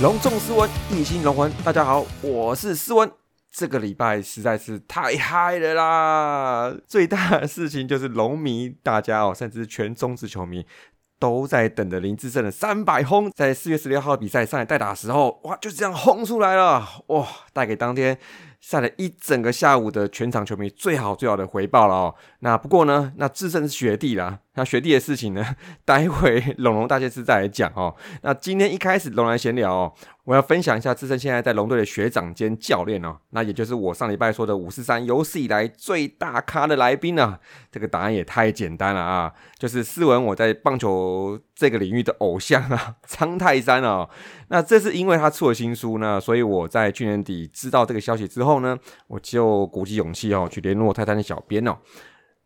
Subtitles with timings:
[0.00, 1.52] 隆重斯文，一心龙魂。
[1.64, 3.10] 大家好，我是斯文。
[3.50, 6.76] 这个礼拜实在是太嗨了啦！
[6.86, 10.64] 最大的事情就是龙迷大家哦，甚至全中职球迷
[11.18, 16.86] 都在等着林志胜的三百轰，在四月十六号比赛上海代打的时候，哇，就这样轰出来了！
[17.08, 18.16] 哇，带给当天。
[18.60, 22.14] 晒了一整个下午的全场球迷最好最好的回报了哦。
[22.40, 24.40] 那不过呢，那智胜是学弟啦。
[24.54, 27.94] 那学弟的事情呢，待会 龙龙大件事再来讲哦。
[28.22, 33.16] 那今天一开始龙来闲聊，我要分享一下智胜现在在龙队的学长兼教练哦。
[33.30, 37.38] 那也就是我上礼拜说的五四三有史以来最大咖的来宾呢。
[37.70, 44.08] 这个答案也太简单了啊，就是斯文我在棒球这个领域的偶像啊， 苍泰山啊。
[44.46, 48.78] 那这是因为他出了新书呢，所以我在去年底知道这个消息之后呢，
[49.08, 51.76] 我就鼓起勇气哦，去联络泰山的小编哦。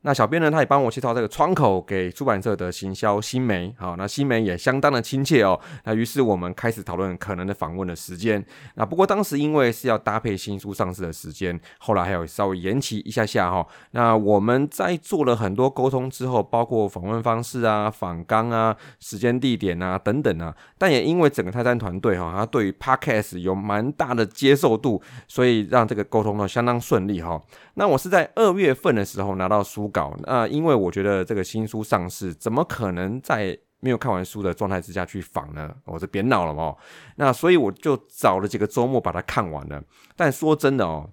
[0.03, 5.59] 那小编呢，他也帮我介绍这个窗口给出版社的行销新媒，好，那新媒也相当的亲切哦。
[5.84, 8.44] 那于是我们开始讨论可能的访问的时间。
[8.75, 13.64] 那不过当时因为是要搭配新书上市的时间，后来还有稍微延期一下下哈。
[13.92, 27.41] 那我们在做了很多沟通之后，包括访问方式啊、访纲啊、时间地点啊等等啊，但也因为整个泰山团队哈，他对于 Podcast 有蛮大的接受度，所以让这个沟通呢相当顺利哈。
[27.75, 35.72] 那我是在二月份的时候拿到书稿，那因为我觉得这个新书上市，怎么可能在没有看完书的状态之下去访呢？
[35.84, 36.76] 我是别闹了哦。
[37.16, 39.82] 那所以我就找了几个周末把它看完了。
[40.16, 41.10] 但说真的哦，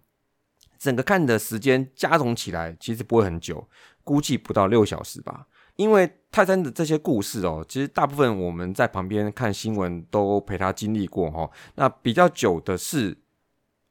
[0.77, 3.67] 整个看的时间加总起来其实不会很久，
[4.03, 5.47] 估计不到六小时吧。
[5.75, 11.49] 因为泰山的这些故事哦，其实大部分我们在旁边看新闻都陪他经历过哈。
[11.75, 13.17] 那比较久的是，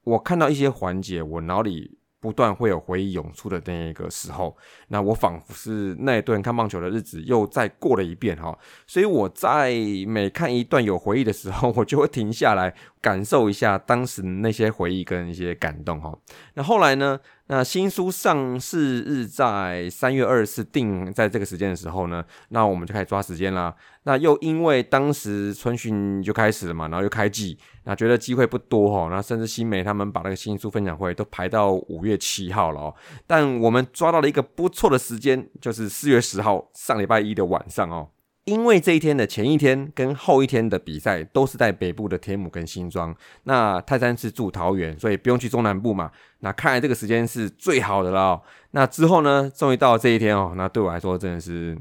[0.05, 1.98] 我看到一些环节，我脑里。
[2.21, 4.57] 不断会有回忆涌出的那个时候，
[4.89, 9.73] 那我仿佛是那一段看棒球的日子又再过了一遍哈，所以我在
[10.07, 16.17] 每看一段有回忆的时候， 我就会停下来感受一下当时那些回忆跟一些感动哈。
[16.55, 17.19] 那后来呢？
[17.51, 23.75] 那新书上市日在三月二十四定在这个时间的时候呢，那我们就开始抓时间啦。
[24.03, 32.95] 那又因为当时春训就开始了嘛，然后又开季，那觉得机会不多哈，那甚至新媒他们把那个新书分享会都排到五月七号了哦。
[33.27, 38.11] 但我们抓到了一个不错的时间，就是四月十号上礼拜一的晚上哦。
[38.49, 43.15] 因为这一天的前一天跟后一天的比赛都是在北部的天母跟新庄，
[43.45, 46.11] 那泰山是住桃园，所以不用去中南部嘛。
[46.41, 48.41] 那看来这个时间是最好的了。
[48.71, 51.77] 那之后呢，终于到了这一天哦，那对我来说真的是，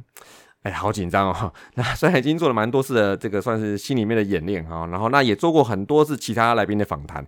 [0.64, 1.54] 哎，好紧张哦。
[1.76, 7.26] 那虽然已经做了蛮多次的这个算是心里面的演练哈，然后那也做过很多次其他来宾的访谈。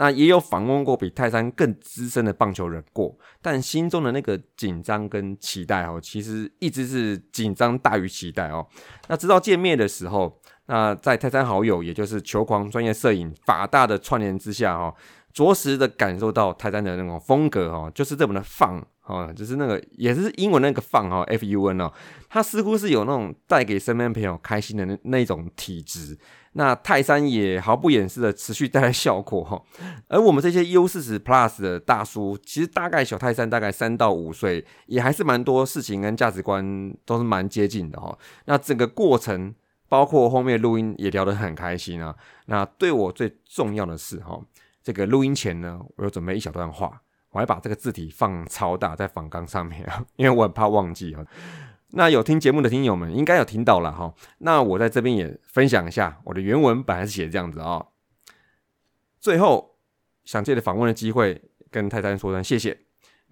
[0.00, 8.66] 那也有访问过比泰山更资深的棒球人过，但心中的那个紧张跟期待哦，其实一直是紧张大于期待哦。
[9.08, 14.94] 那直到见面的时候，那在泰山好友，也就是球狂专业摄影法大的串联之下哦，
[15.32, 21.92] 着实的感受到泰山的那种风格哦，就是这么的放哦，就是那个也是英文那个放哈，F U N 哦，
[22.28, 26.18] 他似乎是有那种带给身边朋友开心的那那种体质。
[26.54, 29.62] 那泰山也毫不掩饰的持续带来效果哈，
[30.08, 38.18] 而我们这些 U 四十 Plus 的大叔，其实大概小泰山大概三到五岁，也还是蛮多事情跟价值观都是蛮接近的哈。
[38.46, 39.54] 那整个过程，
[39.88, 42.12] 包括后面录音也聊得很开心啊。
[42.46, 44.36] 那对我最重要的是哈，
[44.82, 47.00] 这个录音前呢，我有准备一小段话，
[47.30, 51.24] 我还把这个字体放超大在仿纲上面啊， 因为我很怕忘记啊。
[51.92, 57.84] 那有听节目的听友们应该有听到了哈，那我在这边也分享一下我的原文，本来是写这样子啊。
[59.18, 59.76] 最后
[60.24, 62.78] 想借着访问的机会跟泰山说声谢谢。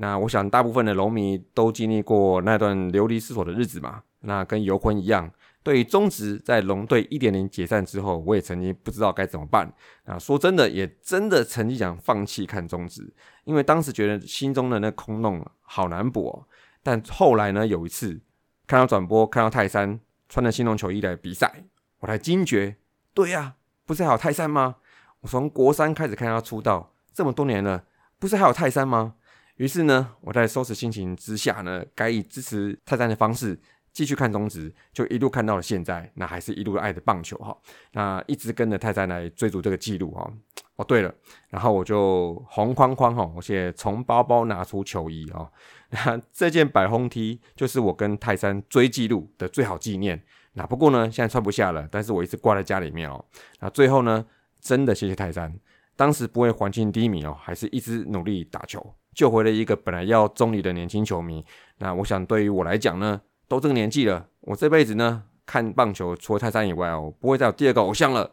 [0.00, 5.30] 那我想大部分的龙迷都经历过那段流离失所的日子嘛，那跟游魂一样，
[5.68, 9.70] 对于中职在龙队一点零解散之后，我也曾经不知道该怎么办。
[10.06, 13.12] 啊，说真的，也真的曾经想放弃看中职，
[13.44, 16.48] 因为当时觉得心中的那空洞好难补哦。
[16.82, 18.18] 但后来呢，有一次。
[18.66, 21.64] 看到转播，看到泰山穿着新龙球衣来比赛，
[22.00, 22.76] 我才惊觉，
[23.12, 24.76] 对呀，不是还有泰山吗？
[25.20, 27.84] 我从国三开始看他出道，这么多年了，
[28.18, 29.16] 不是还有泰山吗？
[29.56, 33.60] 于是呢，我在收拾心情之下呢，改以支持泰山的方式
[33.98, 37.58] 继续看中职，就一路看到了现在，那还是一路爱的棒球哈，
[37.94, 40.32] 那一直跟着泰山来追逐这个记录哈。
[40.76, 41.12] 哦，对了，
[41.48, 45.50] 然后我就红框框哈，我现在从包包拿出球衣啊，
[45.90, 50.22] 那 这件百轰 T 就是我跟泰山追记录的最好纪念。
[50.52, 53.24] 那不过呢，现在穿不下了，但是我一直挂在家里面哦。
[53.58, 54.24] 那最后呢，
[54.60, 55.52] 真的谢谢泰山，
[55.96, 58.94] 当时不会环境低迷哦，还是一直努力打球。
[59.12, 61.44] 救回了一个本来要中离的年轻球迷。
[61.78, 68.32] 那我想，对于我来讲呢，都这个年纪了，我这辈子呢看棒球，除了泰山以外哦，不会再有第二个偶像了。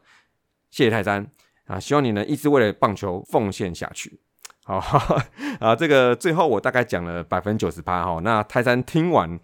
[0.70, 1.26] 谢谢泰山
[1.68, 1.80] 啊！
[1.80, 4.20] 希望你能一直为了棒球奉献下去。
[4.66, 4.78] 好
[5.62, 8.20] 啊，这个最后我大概讲了百分之九十八哈。
[8.22, 9.40] 那泰山听完，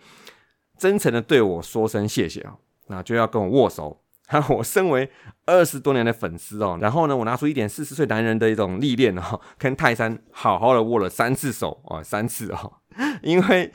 [0.77, 2.57] 真诚的对我说声谢谢啊，
[2.87, 4.01] 那就要跟我握手。
[4.49, 5.09] 我身为
[5.45, 12.73] 二十多年的粉丝哦，然后呢，我拿出一点四十岁男人的一种历练哦，跟泰山好好的握了三次手哦，三次哦，
[13.21, 13.71] 因为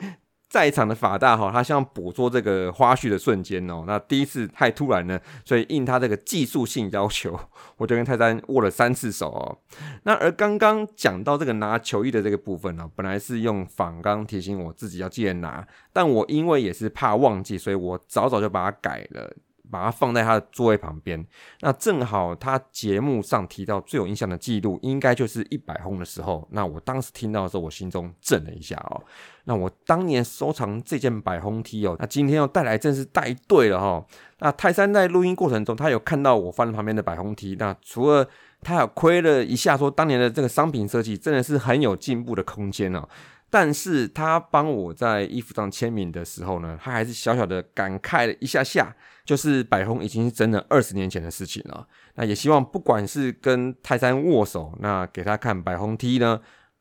[0.49, 7.37] 在场的法大哈，他想捕捉这个花絮的瞬间哦，那第一次太突然了，所以应他这个技术性要求，
[7.77, 9.57] 我就跟泰山握了三次手哦。
[10.03, 19.33] 那而刚刚讲到这个拿球衣的这个部分呢，本来是用仿钢提醒我自己要记得拿，但我因为也是怕忘记，所以我早早就把它改了。
[19.69, 21.25] 把它放在他的座位旁边，
[21.61, 26.47] 那正好他节目上提到最有印象的记录，应该就是一百轰的时候。
[26.51, 29.03] 那我当时听到的时候，我心中震了一下哦。
[29.45, 34.05] 那我当年收藏这件百轰 T 哦，那今天要带来，正是带对了哈。
[34.39, 38.27] 那泰山在录音过程中，他有看到我放在旁边的百轰 T，那除了
[38.61, 43.07] 他有亏了一下，说当年的这个商品设计真的是很有进步的空间哦。
[43.49, 48.93] 但是他帮我在衣服上签名的时候呢，他还是小小的感慨了一下下，
[49.27, 51.85] 就是百红已经是真的二十年前的事情了。
[52.15, 56.39] 那也希望不管是跟泰山握手，那给他看百红 T 呢，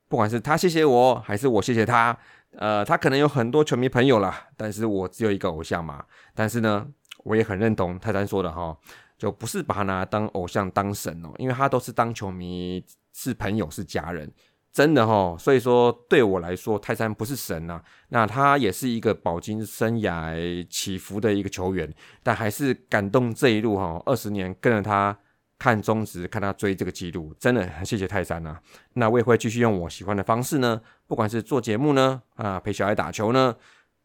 [0.09, 2.17] 不管是他谢谢我，还是我谢谢他，
[2.53, 6.05] 呃，他可能有很多球迷朋友啦，但是我只有一个偶像嘛。
[6.37, 6.87] 但是呢，
[7.25, 8.79] 我也很认同泰山说的哈，
[9.19, 14.33] 就不是把他拿当偶像当神哦，因为他都是当球迷，是朋友，是家人。
[14.77, 17.81] 真的哈，所以说对我来说，泰山不是神呐，
[18.11, 20.37] 那他也是一个饱经生涯
[20.69, 21.91] 起伏的一个球员，
[22.23, 25.19] 但还是感动这一路哈，二十年跟着他
[25.59, 28.59] 看中职，看他追这个记录，真的很谢谢泰山呐。
[28.93, 33.57] 那我也会继续用我喜欢的方式呢，不管是做节目呢，啊陪小孩打球呢，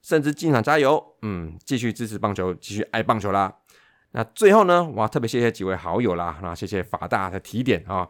[0.02, 3.54] 甚至进场加油，嗯，继续支持棒球，继续爱棒球啦。
[4.14, 8.08] 那最后呢，我要特别谢谢几位好友啦，那谢谢法大的提点啊，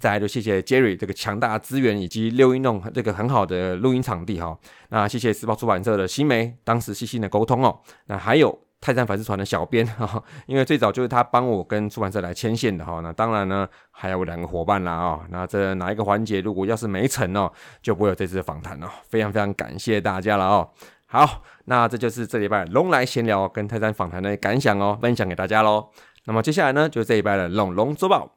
[0.00, 4.58] 再来就谢谢 Jerry 这个强大资源以及六音弄这个很好的录音场地哈，
[4.88, 17.52] 那谢谢时报出版社的新梅当时细心的沟通哦，那还有泰山粉丝团的小编哈，因为最早就是他帮我跟出版社来牵线的哈，那当然呢还有两个伙伴啦啊，那这哪一个环节如果要是没成哦，
[17.82, 20.70] 就不会有这次的访谈了，非常非常感谢大家了哦。
[21.12, 25.90] 好，那这就是这礼拜龙来闲聊跟泰山访谈的感想哦，分享给大家喽。
[26.24, 28.34] 那么接下来呢，就是这一拜的龙龙周报。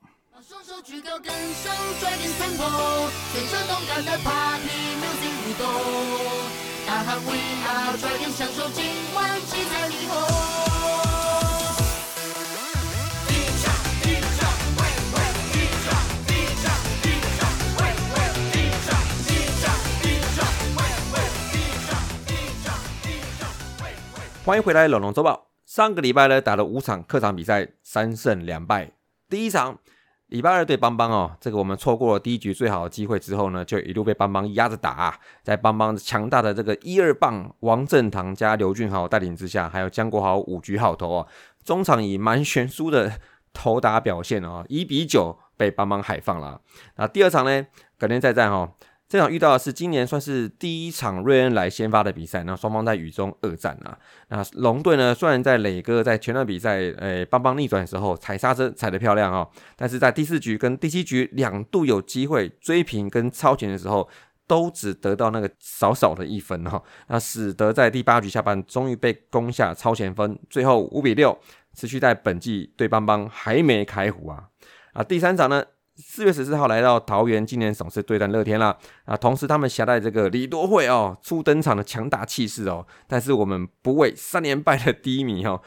[24.45, 25.47] 欢迎回来，龙龙周报。
[25.65, 28.91] 上个礼拜呢，打了五场客场比赛，三胜两败。
[29.27, 29.79] 第一场，
[30.27, 35.19] 礼拜二对邦邦哦，这个我们错过了第一局最好的机会之后呢，就一路被邦邦压着打。
[35.41, 41.27] 在邦邦强大的这个一二棒王正堂加刘俊豪带领之下，还有江国豪五局好投啊，
[41.63, 43.19] 中场以蛮悬殊的
[43.51, 46.61] 投打表现哦，一比九被邦邦海放了。
[46.97, 47.65] 那第二场呢，
[47.97, 48.73] 隔天再战哦。
[49.07, 53.95] 这场遇到的是今年算是第一场瑞恩来先发的比赛，那双方在雨中二战啊。
[54.29, 64.09] 那龙队呢，虽然在磊哥在前段比赛诶邦邦逆转的时候踩刹车踩得漂亮哦，但是在第四局跟第七局两度有机会追平跟超前的时候，
[64.47, 71.37] 都只得到那个少少的一分哈，那使得在第八局下半终于被攻下超前分，最后五比六，
[71.75, 74.45] 持续在本季对邦邦还没开胡啊
[74.93, 75.03] 啊！
[75.03, 75.63] 第三场呢？
[75.97, 78.77] 四月十四号来到桃园，今年首次对战乐天啦。
[79.05, 79.15] 啊！
[79.15, 82.85] 同时他们携带这个李多惠哦，初登场的强大气势哦。
[83.07, 85.61] 但是我们不畏三连败的低迷哦，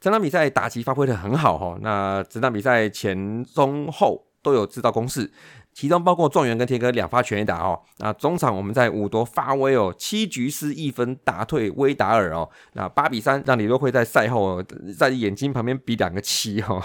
[0.00, 1.78] 这场比赛打击发挥的很好哈。
[1.80, 5.30] 那这场比赛前中后都有制造攻势，
[5.72, 7.80] 其中包括状元跟天哥两发全垒打哦。
[7.98, 12.50] 那中场我们在五夺发威哦，七局失一分打退威达尔哦。
[12.72, 14.60] 那八比三让李多惠在赛后
[14.96, 16.82] 在眼睛旁边比两个七哦。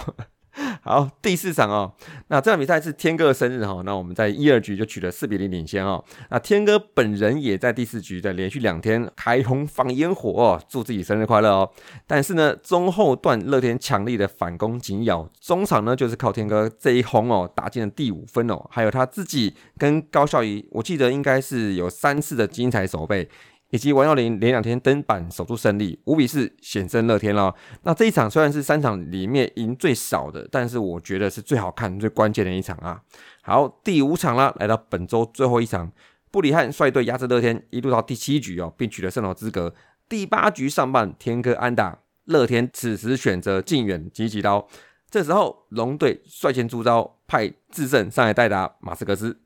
[0.84, 1.90] 好，第四场哦，
[2.28, 6.04] 那这场比赛是天哥的生日哈，那我们在一二局就取得四比零领先哦。
[6.30, 11.70] 那天哥本人也在第四局的连续两天开轰放烟火哦，祝自己生日快乐哦。
[12.06, 23.26] 但是呢，中后段乐天强力的反攻紧咬，中场呢就是靠天哥这一轰哦，打进了第五分哦，还有他自己跟高孝仪，我记得应该是有三次的精彩守备。
[23.74, 27.52] 以及王耀林连两天登板守住胜利，五比四险胜乐天了。
[27.82, 33.02] 那这一场虽然是三场里面赢最少的，但是我觉得是最好看、最关键的一场啊。
[33.42, 35.90] 好，第五场啦，来到本周最后一场，
[36.30, 39.74] 布里汉率队压制乐天，一路到第七局哦，并取得胜投资格。
[40.08, 44.68] 第八局上半，天哥安打，乐天此时选择近远急急刀。
[45.10, 49.40] 这时候龙队率先出招，派智胜上来代打马斯克斯。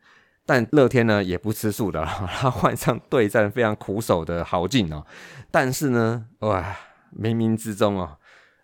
[0.49, 2.02] 但乐天呢也不吃素的，
[2.40, 5.05] 他换上对战非常苦手的豪进哦。
[5.50, 6.75] 但是呢，哇，
[7.14, 8.17] 冥冥之中哦，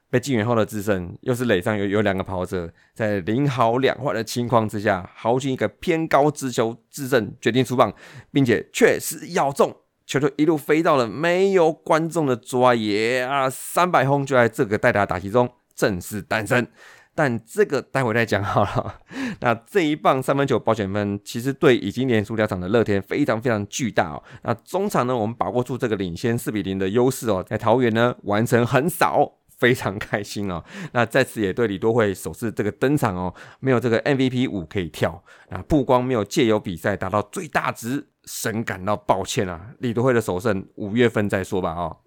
[0.08, 7.92] 被禁援后的智胜又是垒上有有两个跑者，在零好两坏的情况之下，豪进一个偏高直球，智胜决定出棒，
[8.32, 9.76] 并且确实咬中，
[10.06, 16.66] 球就一路飞到了没有观众的抓野啊，三百轰就在这个代打打击中正式诞生。
[17.14, 19.00] 但这个待会再讲好了。
[19.40, 24.22] 那这一棒三分球保险分，其实对已经连输两场的乐天非常非常巨大哦。
[24.42, 30.64] 那中场呢，我们把握住这个领先四比零的优势哦，在桃园呢完成横扫，非常开心哦。
[30.92, 39.70] 那在此也对李多惠首次这个登场哦，没有这个 MVP 五可以跳，啊，不光没有借由比赛达到最大值，深感到抱歉啊。
[39.78, 41.98] 李多惠的首胜五月份再说吧哦。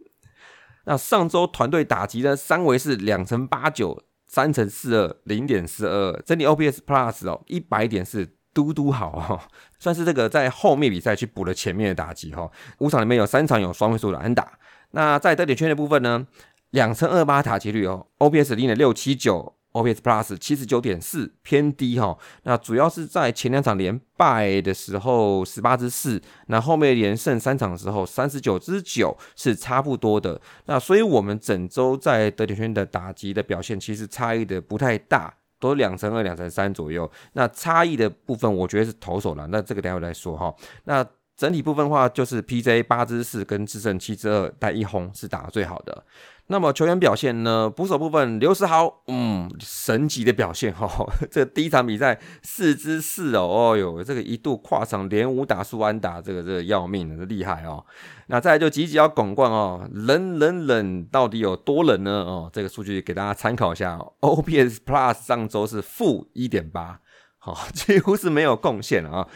[0.85, 4.03] 那上周团队打击的三围是两成八九。
[4.27, 9.39] 三乘四二零点四二，整体 OPS Plus 哦，一百点是嘟嘟好哦，
[9.79, 12.49] 算是这个在后面比赛去补了前面的打击哈。
[12.79, 14.59] 五场里面有三场有双位数的安打，
[14.91, 16.27] 那在得点圈的部分呢，
[16.69, 19.56] 两乘二八打击率哦，OPS 零点六七九。
[19.77, 30.39] OPS Plus 七十九点四偏低哈，那主要是在前两场连败的时候十八支四，那后面连胜三场的时候三十九支九是差不多的。
[30.65, 37.09] 那所以我们整周在德铁圈的打击的表现其实差异的不太大，都两成二、两成三左右。
[37.33, 39.47] 那差异的部分，我觉得是投手了。
[39.47, 40.53] 那这个待会再说哈。
[40.85, 41.05] 那
[41.35, 46.03] 整体部分的话，就是 PJ 八支四跟智胜七支二带一轰是打的最好的。
[46.49, 47.69] 那么球员表现呢？
[47.69, 50.87] 捕手部分，刘世豪，嗯，神级的表现哈。
[51.29, 57.85] 这第一场比赛四支四哦，哦哟，这个一度跨场连五打数安打，这个这个要命的，厉害哦。
[58.27, 62.11] 那再来就积极要拱冠哦，冷冷冷，到底有多冷呢？
[62.23, 67.01] 哦，这个数据给大家参考一下，OPS Plus 上周是负一点八，
[67.37, 69.27] 好， 几乎是没有贡献啊。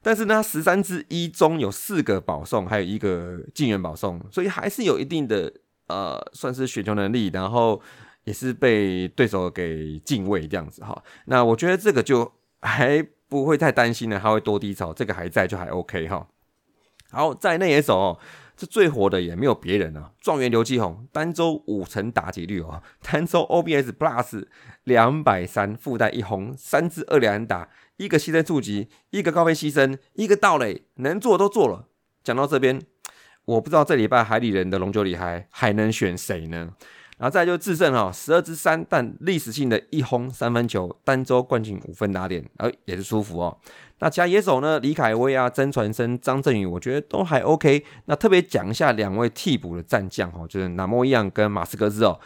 [0.00, 5.52] 但是呢，十三支一中有四个保送，还有一个进援保送，所以还是有一定的。
[5.86, 7.80] 呃，算是选球能力，然后
[8.24, 11.02] 也是被对手给敬畏这样子哈。
[11.26, 16.26] 那我觉得这个就还不会太担心呢，他会多低潮，这个还在就还 OK 哈。
[17.10, 18.18] 好，在内野手，
[18.56, 24.46] 这最火的也没有别人了，状元刘继宏，单周五成打击率哦，单周 OBS Plus
[24.84, 31.88] 两百三，附带一红，三支二连打，一个牺牲触及，一个高飞牺牲，一个盗垒，能做都做了。
[32.22, 32.80] 讲到这边。
[33.44, 36.70] 我不知道这礼拜海里人的龙九里还还能选谁呢？
[37.16, 43.56] 然后再就自胜哈，十二支三，但历史性的一轰三分球，单周冠军五分打点，哎，也是舒服哦。
[44.00, 44.80] 那其他野手呢？
[44.80, 47.84] 李凯威啊，曾传生、张振宇，我觉得都还 OK。
[48.06, 52.18] 那特别讲一下两位替补的战将哈，就是纳莫伊样跟马斯克斯哦。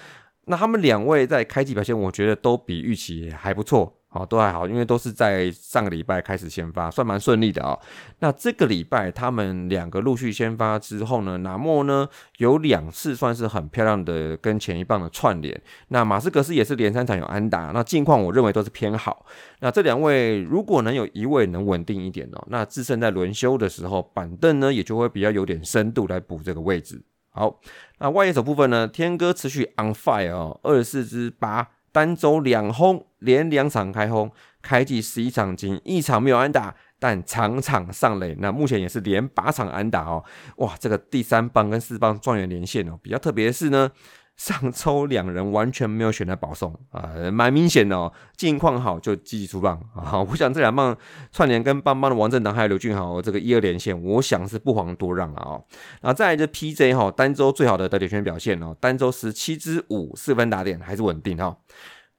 [0.46, 3.97] 那他们两位在开季表现，我觉得都比预期还不错。
[4.10, 7.78] 好，都还好，因为都是在上个礼拜开始先发，算蛮顺利的啊。
[8.20, 15.60] 那这个礼拜他们两个陆续先发之后呢，纳莫呢有两次算是很漂亮的跟前一棒的串联。
[15.88, 19.26] 那马斯格斯也是连三场有安打，那近况我认为都是偏好。
[19.60, 27.02] 那这两位如果能有一位能稳定一点哦，那智胜在轮休的时候板凳呢也就会比较有点深度来补这个位置。
[27.28, 27.60] 好，
[27.98, 31.68] 那外野手部分呢，天哥持续 on fire 哦，二十四支八。
[31.92, 34.30] 单周两轰，连两场开轰，
[34.62, 38.37] 开季十一场仅一场没有安打，但场场上垒。
[38.38, 40.25] 那目前也是连八场安打哦，
[40.57, 43.90] 哇，这个第三棒跟四棒状元连线哦，比较特别的是呢，
[44.38, 50.23] 上周两人完全没有选择保送啊，蛮明显的哦，近况好就积极出棒啊。
[50.30, 50.97] 我想这两棒
[51.33, 55.64] 串联跟棒棒的王振堂还有刘俊豪这个一二连线，我想是不遑多让啊哦。
[56.00, 61.59] 然后再来就 PJ 哈，单周最好的得点圈表现哦，单周十七支五四分打点还是稳定哈。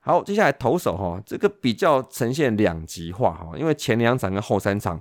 [0.00, 5.00] 好，接下来投手哈，这个比较呈现两极化哈，因为前两场跟后三场，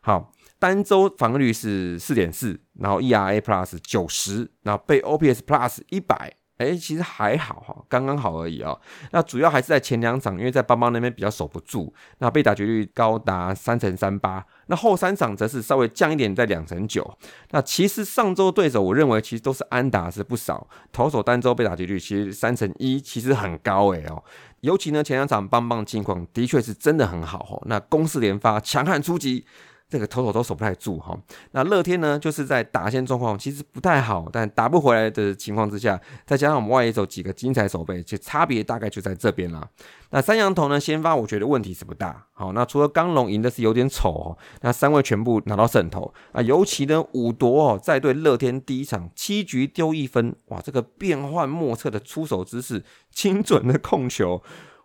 [0.00, 8.78] 好，单周防御率是四点四，然后 ERA Plus 九十，然后被 OPS Plus 一百，哎，其实还好哈，刚刚好而已哦。
[9.12, 14.44] 那主要还是在前两场，因为在邦邦那边比较守不住，那被打击率高达三成三八。
[14.66, 17.16] 那后三场则是稍微降一点，在两成九。
[17.52, 24.22] 那其实上周对手，我认为其实都是安打是不少，投手单周被打击率其实三成一，其实很高哎哦。
[24.60, 27.62] 尤其呢前两场邦邦的近况的确是真的很好哦。
[27.64, 29.46] 那攻势连发，强悍出击。
[29.90, 31.18] 这个头手都守不太住哈，
[31.50, 39.68] 那乐天呢，就是在打线状况其实不太好，但打不回来的情况之下，再加上我们外野手几个精彩守备，其实差别大概就在这边啦。
[40.10, 54.40] 那三羊头呢，先发我觉得问题是不大，好，那除了刚龙赢的是有点丑哦，那三位全部拿到胜投啊，尤其呢五夺哦，在对乐天第一场七局丢一分，哇，这个变幻莫测的出手姿势，精准的控球。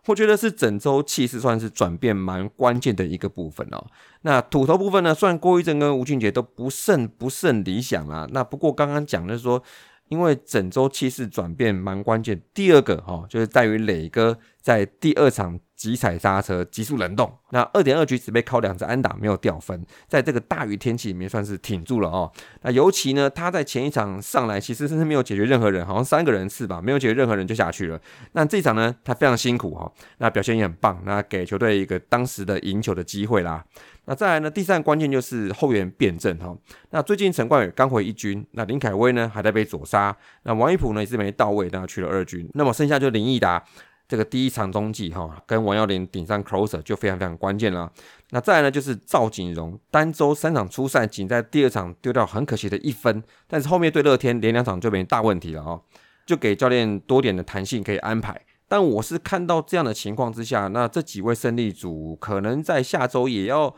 [0.06, 3.86] 我觉得是整周气势算是转变蛮关键的一个部分哦。
[4.22, 8.26] 那土头部分呢，虽然郭一正跟吴俊杰都不甚不甚理想啦。
[8.30, 9.62] 那不过刚刚讲的是说。
[10.08, 22.32] 因为整周气势转变蛮关键，第二个哈就是在于磊哥在第二场急踩刹车，急速冷冻，那二点二局只被靠两只安打没有掉分，在这个大雨天气里面算是挺住了哦。
[22.62, 28.00] 那尤其呢，他在前一场上来其实是没有解决任何人，好像三个人次吧，没有解决任何人就下去了。
[28.32, 33.64] 那这场呢，他非常辛苦哈，那表现也很棒，那给球队一个当时的赢球的机会啦。
[34.06, 34.50] 那再来呢？
[34.50, 36.52] 第三个关键就是后援辩证哈。
[36.90, 40.16] 那最近陈冠宇刚回一军，那林凯威呢还在被左杀。
[40.42, 42.50] 那王一普呢也是没到位，那去了二军。
[42.54, 43.62] 那么剩下就林毅达
[44.08, 47.90] 这个第一场中继哈，跟王耀林顶上 closer 就非常非常关键了。
[48.30, 55.82] 那再来呢就是赵景荣，单周三场出赛，仅在第二场丢掉很可惜的一分，但是后面对乐天连两场就没大问题了哦，
[56.24, 58.40] 就给教练多点的弹性可以安排。
[58.68, 63.74] 但我是看到这样的情况之下，那这几位胜利组可能在下周也要。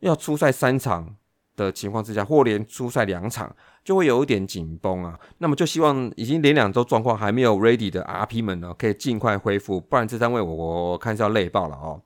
[0.00, 1.16] 要出赛三场
[1.56, 5.18] 的情况之下，或连出赛两场，就会有一点紧绷啊。
[5.38, 12.02] 那么就希望已经连两周状况还没有 ready 的 RP 们呢，可以尽快恢复，不然这三位我我看是要累爆了哦。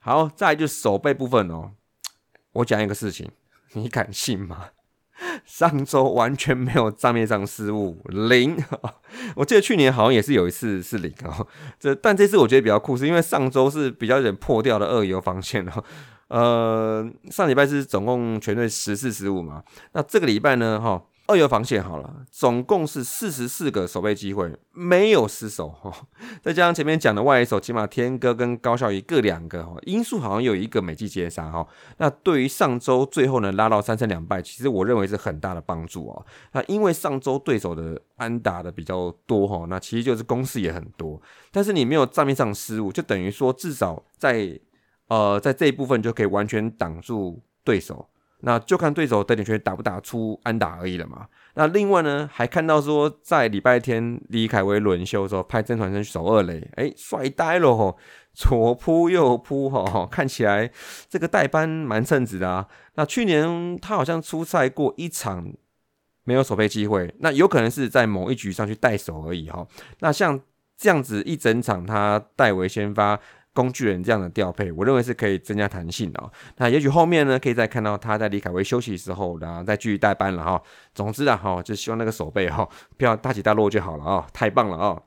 [0.00, 1.72] 好，再就是手背部分哦。
[2.52, 3.30] 我讲一个事情，
[3.74, 4.70] 你敢信吗？
[5.44, 8.56] 上周完全没有账面上失误，零。
[9.34, 11.46] 我记得去年好像也是有一次是零哦。
[11.78, 15.82] 这但这次我觉得比较酷，是因为上周是比较有点破掉的二游防线哦。
[16.28, 19.64] 呃，上礼拜是总共全队十四失误嘛？
[19.92, 20.78] 那这个礼拜呢？
[20.78, 25.90] 哈，二游防线好了，总共是四十四个守备机会，没有失手哈。
[26.42, 31.66] 再加上前面讲的外野手，起码天哥跟高孝仪各两个哈，因素好像有一个美季接杀哈。
[31.96, 36.26] 那对于上周最后呢拉到三胜两败，其实我认为是很大的帮助哦。
[36.52, 41.18] 那因为上周对手的安打的比较多哈，那其实就是攻势也很多，
[41.50, 44.60] 但是你没有账面上失误，就等于说至少在。
[45.08, 48.08] 呃，在这一部分就可以完全挡住对手，
[48.40, 51.26] 那就看对手得点圈打不打出安打而已了嘛。
[51.54, 57.96] 那另外呢，还看到说在礼拜天李凯威轮休的时候，派曾传生守二垒，哎，帅呆了吼，
[58.32, 60.70] 左扑右扑哈， 看起来
[61.08, 62.68] 这个代班蛮称职的啊。
[62.94, 65.52] 那去年他好像出赛过一场
[66.24, 69.66] 没有守备机会，那有可能是在某一局上去代守而已哈。
[70.00, 70.38] 那像
[70.76, 73.18] 这样子一整场他代为先发。
[73.58, 76.30] 工具人这样的调配，我认为是可以增加弹性的。
[76.58, 80.62] 那也许后面呢，可以再看到他在李凯威休息的时候，然后再继续代班了哈。
[80.94, 85.02] 总之啊，哈，就希望那个手背哈不要大起大落就好了啊，太棒了啊。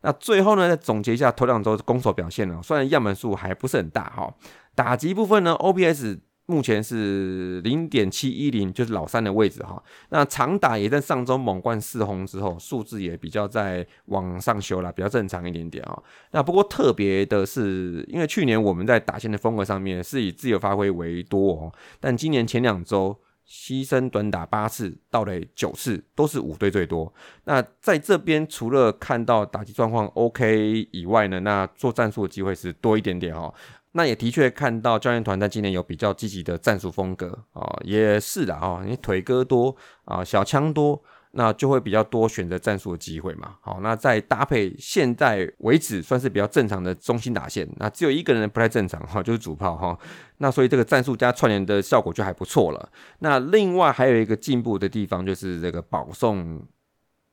[0.00, 4.34] 那最后呢，再总结一下头两周攻守表现呢，虽然样本数还不是很大哈，
[4.74, 6.18] 打击部分呢，OPS。
[6.46, 9.82] 目前是零点七一零，就是老三的位置哈。
[10.10, 16.02] 那长打也在上周猛冠四红之后，数字也比较在往上修了，比较正常一点点啊。
[16.32, 27.10] 那不过特别的是，因为去年我们在打线的风格上面是以自由发挥为多哦，但今年前两周牺牲短打八次，到垒九次，都是五队最多。
[27.44, 33.52] 那在这边除了看到打击状况 OK 以外呢，那做战术的机会是多一点点哦。
[33.96, 43.54] 那也的确看到教练团在今年有比较积极的战术风格啊，也是的啊，你腿哥多啊，小枪多，那就会比较多选择战术的机会嘛。
[43.60, 49.96] 好，那再搭配现在为止算是比较正常的中心打线，那只有一个人不太正常哈，就是主炮哈。
[50.38, 52.88] 那所以这个战术加串联的效果就还不错了。
[53.20, 56.66] 那另外还有一个进步的地方就是这个保送。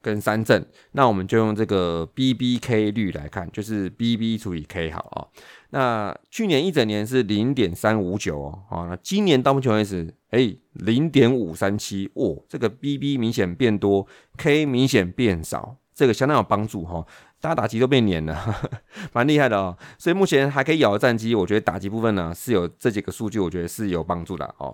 [0.04, 5.30] 跟三振，那我们就用这个 B B K 率来看，就是 B B 除以 K 好啊。
[5.72, 14.06] 那去年一整年是零点三五九哦，啊，那今年到目前为止，哎，零点五三七哦，这个 B B 明显变多
[14.38, 17.06] ，K 明显变少，这个相当有帮助哈。
[17.42, 18.56] 大家打击都被碾了，
[19.12, 19.76] 蛮厉害的哦。
[19.98, 24.74] 所以目前还可以咬的战机，我觉得打击部分呢是有这几个数据，我觉得是有帮助的哦。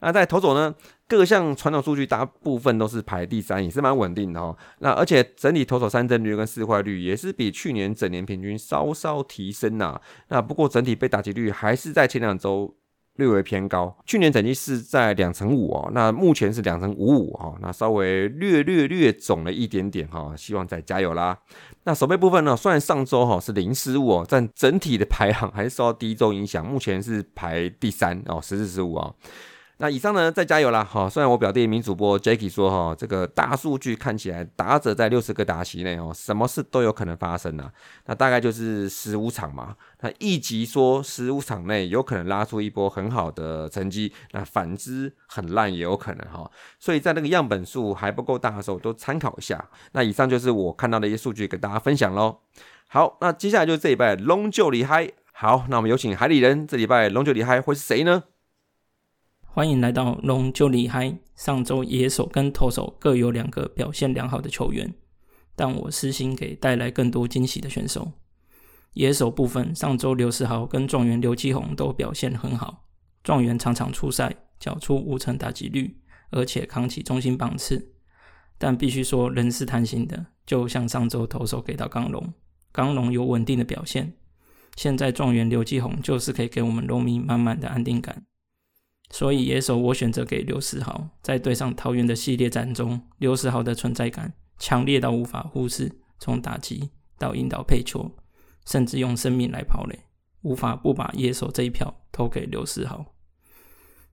[0.00, 0.74] 那在投手呢，
[1.06, 4.56] 各项传统数据大部分都是排第三，也是蛮稳定的哦。
[4.80, 10.00] 那而且整体投手三振率跟四坏率也是比去年整年平均稍稍提升呐。
[10.28, 12.74] 那不过整体被打击率还是在前两周。
[13.18, 21.36] 略微偏高，去年整绩是在两成五哦，那目前是两成五五哈，那稍微略略略肿了一点点哈，希望再加油啦。
[21.82, 29.14] 那守备部分呢，虽然上周哈是零失误哦，但整体的排行还是受到第一周影响，目前是排第三哦，十四十五哦。
[29.80, 30.82] 那以上呢，再加油啦！
[30.82, 37.72] 哈，虽然我表弟名主播 Jacky 说哈，这个大数据看起来打者在六十个打席内哦，什么事都有可能发生啊。
[38.06, 39.76] 那大概就是十五场嘛。
[40.00, 46.50] 那一集说十五场内有可能拉出一波很好的成绩，那反之很烂也有可能哈。
[46.80, 49.64] 所以在那个样本数还不够大的时候，都参考一下。
[49.92, 52.40] 那以上就是我看到的一些数据跟大家分享喽。
[52.88, 55.08] 好，那接下来就是这礼拜龙就厉害。
[55.32, 58.24] 好，那我们有请海里人，这礼拜龙就厉害会是谁呢？
[59.58, 61.18] 欢迎来到龙就厉害。
[61.34, 64.94] 上周野手跟投手各有两个表现良好的球员，
[65.56, 68.12] 但我私心给带来更多惊喜的选手。
[68.92, 72.84] 野手部分，上周刘世豪跟状元刘继宏都表现很好。
[73.24, 75.96] 状元场场出赛，缴出五成打击率，
[76.30, 77.94] 而且扛起中心榜次。
[78.58, 82.32] 但必须说，人是贪心的，就像上周投手给到刚龙，
[82.70, 84.12] 刚龙有稳定的表现。
[84.76, 88.24] 现在状元刘继宏就是可以给我们龙迷满满的安定感。
[89.10, 98.10] 所以野手我选择给刘世豪，在对上桃园的系列战中，刘世豪的存在感强烈到无法忽视，从打击到引导配球，
[98.66, 99.98] 甚至用生命来跑垒，
[100.42, 103.14] 无法不把野手这一票投给刘世豪。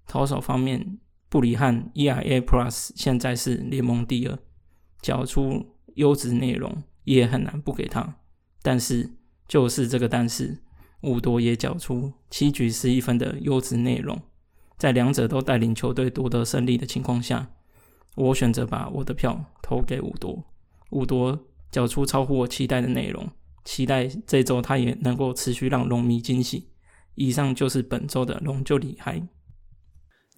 [0.08, 4.40] 投手方面，布里汉 ERA Plus 现在是联盟第二，
[5.02, 8.18] 缴出优质内容也很难不给他。
[8.62, 10.64] 但是就是这个但是，
[11.02, 14.22] 五多也缴出七局十一分的优质内容。
[14.78, 17.48] 在两者都带领球队夺得胜利的情况下，
[18.16, 20.44] 我选择把我的票投给五多。
[20.92, 23.30] 五多缴出超乎我期待的内容，
[23.64, 26.70] 期待这周他也能够持续让龙迷惊喜。
[27.16, 29.26] 以上就是本周的龙就厉害。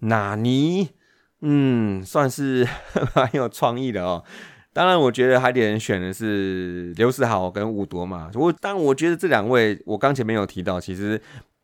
[0.00, 0.90] 纳尼？
[1.40, 2.66] 嗯，算是
[3.14, 4.24] 蛮有创意的哦。
[4.72, 8.30] 当然，我觉得海底人选的是刘世豪跟五多嘛。
[8.34, 11.20] 我但我觉得这两位，我刚前面有提到，其实。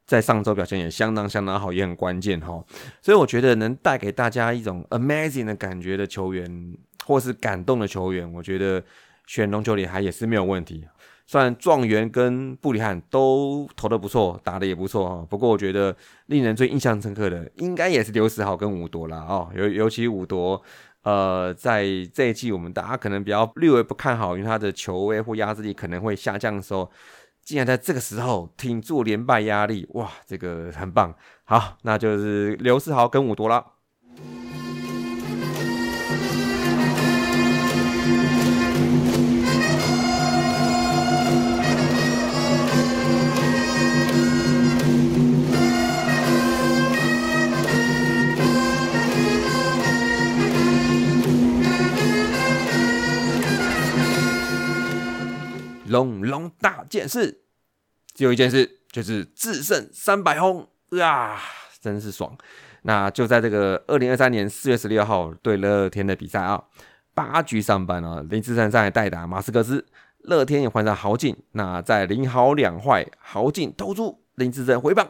[0.06, 2.62] 在上周表现也相当相当好，也很关键哈，
[3.00, 6.74] 所以我觉得能带给大家一种 amazing 的感觉的球员，
[7.06, 8.84] 或是感动的球员，我觉得
[9.26, 10.86] 选龙球里还也是没有问题。
[11.26, 20.60] 虽然状元跟布里汉都投的不错，打的也不错哈，不过我觉得令人最印象深刻的，应该也是刘世豪跟伍铎啦哦，尤尤其伍铎，
[21.02, 26.90] 呃，在这一季我们大家可能比较略微不看好，因为他的球威或压制力可能会下降的时候。
[27.44, 31.14] 竟然在这个时候挺住连败压力，哇，这个很棒。
[31.44, 33.64] 好，那就是刘世豪跟伍多了。
[55.94, 57.42] 龙龙大件事，
[58.14, 60.68] 只有一件事，就是制胜三百轰
[61.00, 61.40] 啊，
[61.80, 62.36] 真是爽！
[62.82, 66.64] 那就在这个二零二三年四月十六号对乐天的比赛啊，
[67.14, 69.86] 八局上半啊，林志胜上来代打马斯克斯，
[70.18, 75.08] 乐天也换上豪进，那在零好两坏，豪进投出林志胜回棒。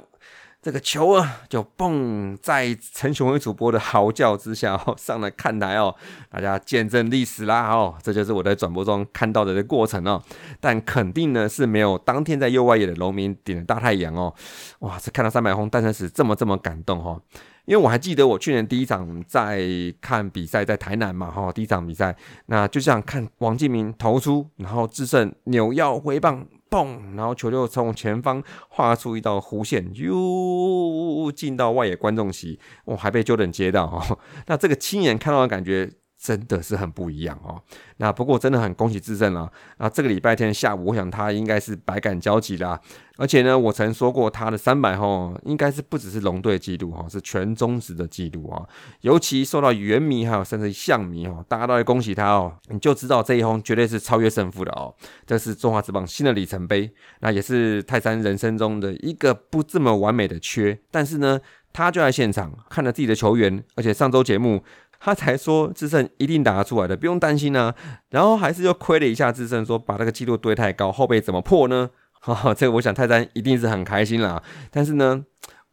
[0.65, 5.95] 这个球啊，就蹦在陈雄伟主播的嚎叫之下，上来看台哦，
[6.31, 10.23] 大家见证历史啦哦，这就是我在转播中看到的这过程哦。
[10.63, 14.33] 但肯定呢是没有当天在右外野的农民顶的大太阳哦，
[14.79, 17.21] 哇，这看到三百轰诞生时这么这么感动哈。
[17.67, 19.63] 因为我还记得我去年第一场在
[20.01, 26.47] 看比赛，在台南嘛哈，第一场比赛，那就像看王敬明投出，然后智胜扭腰挥棒。
[26.75, 27.17] 嘣！
[27.17, 34.19] 然后球就从前方画出一道弧线，又进到外野观众席，我，还被 Jordan 接到哦。
[34.47, 35.91] 那这个亲眼看到的感觉。
[36.25, 37.61] 真的是很不一样哦。
[37.99, 39.53] 那不过真的很恭喜智胜了。
[39.77, 42.81] 那这个礼拜天下午，我想他应该是百感交集啦。
[43.19, 48.67] 而且呢，我曾说过他的三百轰应该是不只是龙队纪录哈，是全中职的纪录啊。
[49.03, 52.55] 尤其受到原迷还有甚至象迷哈，大家都会恭喜他哦。
[52.69, 54.95] 你就知道这一轰绝对是超越胜负的哦。
[55.27, 60.81] 这是中华职棒新的里程碑，那也是泰山人生中的一个不这么完美的缺。
[60.91, 61.39] 但是呢，
[61.75, 64.63] 他就在现场看着自己的球员，而且上周节目。
[65.05, 67.75] 他才说智胜一定打得出来的，不用担心啊。
[68.09, 71.91] 然后还是又亏了一下智胜，说把这个记录堆太高，后背怎么破呢？
[72.21, 74.43] 哈哈，这个我想泰山一定是很开心啦。
[74.71, 75.23] 但是呢，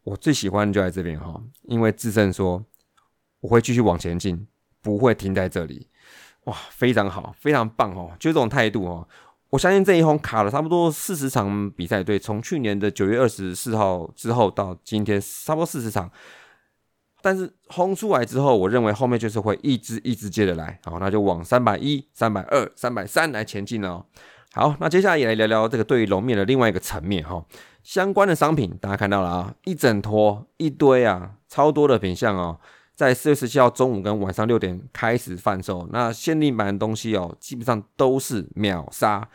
[0.04, 2.66] 我最喜欢就在这边哈，因为智胜说
[3.40, 4.46] 我会继续往前进，
[4.82, 5.88] 不会停在这里。
[6.44, 9.08] 哇，非常好，非常棒哦，就这种态度哦。
[9.52, 16.12] 我相信这一轰卡了差不多四十场比赛，对，从去年的九月二十四号之后到今天，差不多四十场。
[17.22, 24.06] 但是轰出来之后，我认为后面就是会一支一支接着来，好，那就往三百一、三百二、三百三来前进了。
[24.54, 27.46] 好，那接下来也来聊聊这个对于龙面的另外一个层面哈，
[27.84, 32.60] 相关的商品大家看到了啊，一整坨一堆啊，超多的品相哦。
[32.94, 39.28] 在四月十七号中午跟晚上六点开始贩售，那限定版的东西哦，基本上都是秒杀。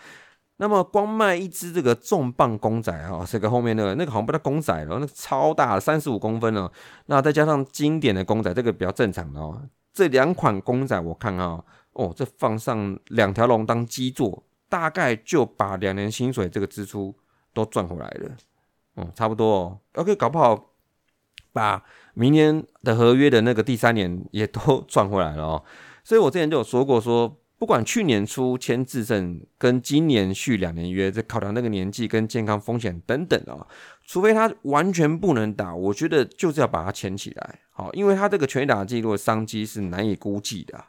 [0.59, 6.71] 那么光卖一只这个重磅公仔啊，这个后面那个那个好像不叫公仔了，那个超大，三十五公分了。
[7.07, 9.61] 那再加上经典的公仔，这个比较正常的哦。
[9.93, 17.15] 这两款公仔我看啊，哦，这放上两条龙当基座，大概就把两年薪水这个支出
[17.53, 18.31] 都赚回来了。
[18.97, 19.79] 嗯，差不多哦。
[19.95, 20.71] OK，搞不好
[21.53, 21.83] 把。
[22.19, 25.63] 明年的合约的那个第三年也都 赚回来了哦，
[26.03, 33.67] 所以我之前就有说过，说不管去年初签智胜跟今年续两年约，这考量那个年纪跟健康风险等等啊，
[34.07, 40.85] 除非他完全不能打，我觉得就是要把它签起来，好，因为他这个全打记录的商机是难以估计的。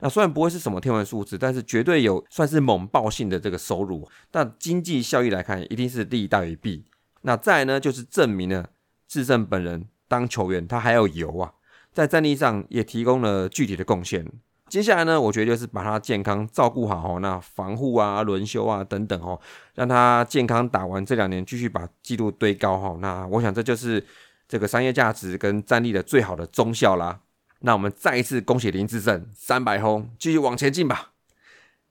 [0.00, 6.86] 那虽然不会是什么天文数字，但是绝对有算是猛爆性的这个收入，但经济效益来看，一定是利大于弊。
[7.20, 8.70] 那再来呢，就是证明了
[9.06, 9.86] 智胜本人。
[10.08, 11.52] 当球员，他还有油啊，
[11.92, 14.26] 在战力上也提供了具体的贡献。
[14.72, 19.38] 接下来呢，我觉得就是把他健康照顾好哦，那防护啊、轮休啊等等哦，
[19.74, 22.96] 让他健康打完这两年，继续把纪录堆高哈。
[22.98, 24.02] 那我想这就是
[24.48, 27.20] 这个商业价值跟战力的最好的忠孝啦。
[27.60, 31.10] 那我们再一次恭喜林志胜三百轰，继续往前进吧。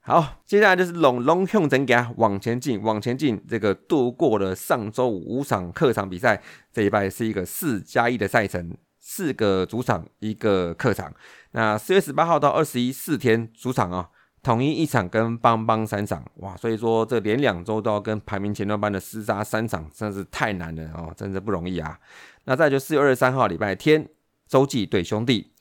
[0.00, 3.40] 好，接下来就是龙龙向前行，往前进，往前进。
[3.48, 6.42] 这个度过了上周五五场客场比赛，
[6.72, 11.12] 这一拜是一个四加一的赛程，四个主场，一个客场。
[11.50, 14.08] 那四月十八号到二十一四天主场啊，
[14.42, 21.98] 统一一场跟邦邦三场，哇，所以说这连两周都要跟排名前段班的厮杀三场，真是太难了哦，真的不容易啊。
[22.44, 24.08] 那再就四月二十三号礼拜天，
[24.48, 25.51] 周记对兄弟。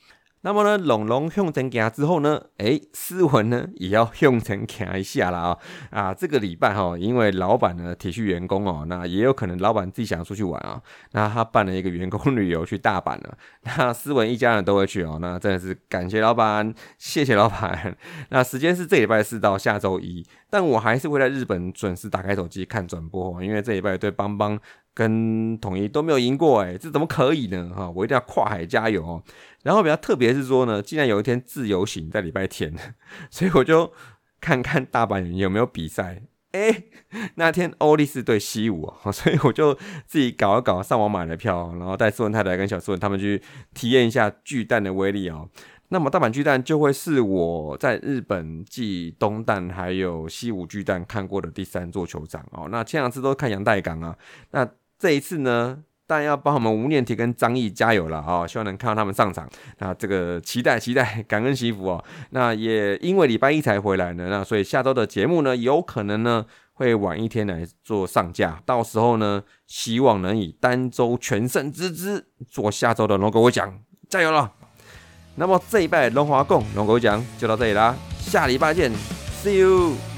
[0.43, 5.57] 那么呢，龙龙向前行之后呢，哎，思文呢也要向前行一下了啊
[5.91, 6.13] 啊！
[6.13, 13.37] 这个礼拜哈，因为老板呢体恤员工哦，那也有可能老板自己想要出去玩啊，那他办了一个员工旅游去大阪了，
[13.77, 17.95] 那思文一家人都会去哦，那真的是感谢老板，谢谢老板。
[18.29, 24.59] 那时间是这礼拜四到下周一，但我还是会在日本准时打开手机看转播，因为这礼拜对邦邦。
[24.93, 27.71] 跟统一都没有赢过，哎，这怎么可以呢？
[27.75, 29.23] 哈，我一定要跨海加油哦。
[29.63, 32.73] 然后比较特别是说呢，既然有一天自由行在礼拜天，
[33.31, 33.93] 所以我就
[34.39, 36.23] 看看大阪有没有比赛。
[36.51, 36.83] 哎，
[37.35, 39.73] 那天欧力士对西武， 所以我就
[40.05, 43.41] 自己搞一搞，上网买了票，然后带斯文太太跟小斯文他们去
[43.73, 45.47] 体验一下巨蛋的威力哦。
[45.87, 52.67] 那么大阪巨蛋就会是我在日本继东蛋还有西武巨蛋看过的第三座球场哦。
[52.69, 54.17] 那前两次都看杨代港啊，
[54.51, 54.67] 那。
[55.01, 58.45] 这一次呢，当然要帮我们吴念提跟张毅加油了啊！
[58.45, 59.49] 希望能看到他们上场。
[59.79, 62.03] 那这个期待期待，感恩惜福哦。
[62.29, 68.61] 那也因为礼拜一才回来呢，那所以下周的节目呢，有可能呢会晚一天来做上架。
[68.63, 74.51] 到时候呢，希望能以单周全胜之姿做下周的龙狗奖，加油了！
[75.35, 78.91] 那么这一拜龙华共龙狗奖就到这里啦，下礼拜见
[79.41, 80.10] ，See you。